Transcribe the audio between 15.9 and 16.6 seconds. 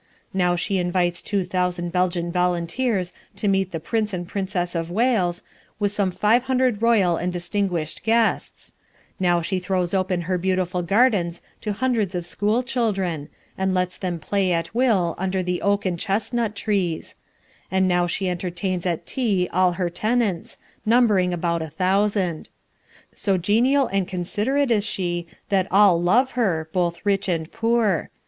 chestnut